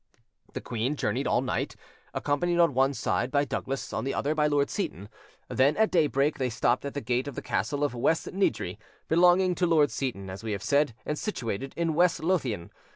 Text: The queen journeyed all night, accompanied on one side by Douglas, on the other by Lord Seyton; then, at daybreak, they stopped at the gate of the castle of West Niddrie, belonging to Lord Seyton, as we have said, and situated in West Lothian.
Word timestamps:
The 0.53 0.61
queen 0.61 0.95
journeyed 0.95 1.27
all 1.27 1.41
night, 1.43 1.75
accompanied 2.11 2.57
on 2.57 2.73
one 2.73 2.95
side 2.95 3.29
by 3.29 3.45
Douglas, 3.45 3.93
on 3.93 4.03
the 4.03 4.15
other 4.15 4.33
by 4.33 4.47
Lord 4.47 4.71
Seyton; 4.71 5.09
then, 5.47 5.77
at 5.77 5.91
daybreak, 5.91 6.39
they 6.39 6.49
stopped 6.49 6.85
at 6.85 6.95
the 6.95 7.01
gate 7.01 7.27
of 7.27 7.35
the 7.35 7.41
castle 7.43 7.83
of 7.83 7.93
West 7.93 8.25
Niddrie, 8.33 8.79
belonging 9.07 9.53
to 9.53 9.67
Lord 9.67 9.91
Seyton, 9.91 10.27
as 10.27 10.43
we 10.43 10.53
have 10.53 10.63
said, 10.63 10.95
and 11.05 11.19
situated 11.19 11.75
in 11.77 11.93
West 11.93 12.19
Lothian. 12.19 12.71